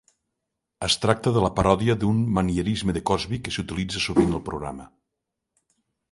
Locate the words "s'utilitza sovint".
3.57-4.33